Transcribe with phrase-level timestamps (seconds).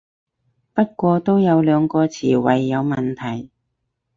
[0.73, 3.51] 不過都有兩個詞彙有問題